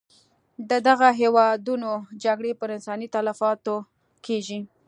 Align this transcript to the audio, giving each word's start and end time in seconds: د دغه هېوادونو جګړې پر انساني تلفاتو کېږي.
د 0.69 0.71
دغه 0.87 1.07
هېوادونو 1.21 1.91
جګړې 2.23 2.51
پر 2.59 2.69
انساني 2.77 3.07
تلفاتو 3.15 3.75
کېږي. 4.25 4.59